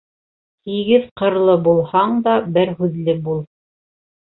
[0.69, 3.47] Һигеҙ ҡырлы булһаң да бер һүҙле бул.